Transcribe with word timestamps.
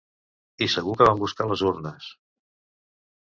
I 0.65 0.67
segur 0.75 0.95
que 1.01 1.07
van 1.09 1.19
buscar 1.23 1.47
les 1.51 1.63
urnes. 1.73 2.09